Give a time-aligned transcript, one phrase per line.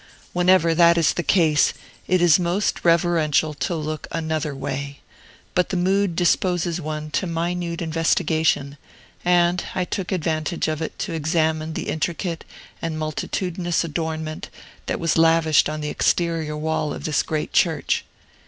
[0.33, 1.75] Whenever that is the case,
[2.07, 4.99] it is most reverential to look another way;
[5.53, 8.79] but the mood disposes one to minute investigation,
[9.23, 12.43] and I took advantage of it to examine the intricate
[12.81, 14.49] and multitudinous adornment
[14.87, 18.03] that was lavished on the exterior wall of this great church.